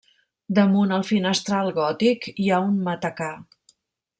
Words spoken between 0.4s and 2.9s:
Damunt el finestral gòtic hi ha un